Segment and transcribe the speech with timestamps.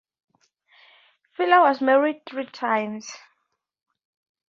[1.35, 3.11] Filer was married three times.